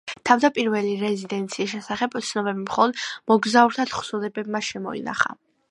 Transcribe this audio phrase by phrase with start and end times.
[0.27, 5.37] თავდაპირველი რეზიდენციის შესახებ ცნობები მხოლოდ მოგზაურთა თხზულებებმა შემოინახა.